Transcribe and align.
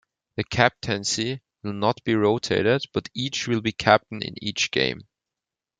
The 0.37 0.43
captaincy 0.43 1.41
will 1.61 1.73
not 1.73 2.03
be 2.03 2.15
rotated, 2.15 2.85
but 2.91 3.07
each 3.13 3.47
will 3.47 3.61
be 3.61 3.71
captain 3.71 4.23
in 4.23 4.33
each 4.43 4.71
game. 4.71 5.03